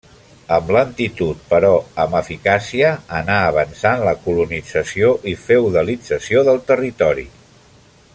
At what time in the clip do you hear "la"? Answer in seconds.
4.07-4.15